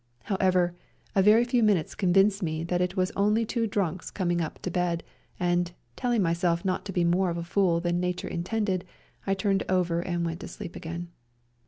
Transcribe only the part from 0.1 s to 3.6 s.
However, s. very few minutes convinced me that it was only